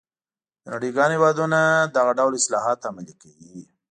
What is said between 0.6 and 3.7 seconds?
د نړۍ ګڼ هېوادونه دغه ډول اصلاحات عملي کوي.